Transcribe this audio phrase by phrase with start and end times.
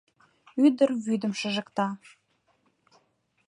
[0.65, 1.87] Ӱдыр вӱдым шыжыкта